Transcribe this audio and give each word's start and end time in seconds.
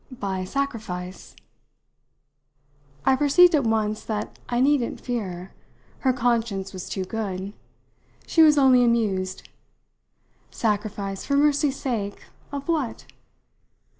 "By 0.09 0.45
sacrifice." 0.45 1.35
I 3.05 3.15
perceived 3.15 3.53
at 3.53 3.65
once 3.65 4.03
that 4.05 4.39
I 4.49 4.59
needn't 4.59 4.99
fear: 4.99 5.53
her 5.99 6.11
conscience 6.11 6.73
was 6.73 6.89
too 6.89 7.05
good 7.05 7.53
she 8.25 8.41
was 8.41 8.57
only 8.57 8.83
amused. 8.83 9.47
"Sacrifice, 10.49 11.23
for 11.23 11.35
mercy's 11.37 11.79
sake, 11.79 12.23
of 12.51 12.67
what?" 12.67 13.05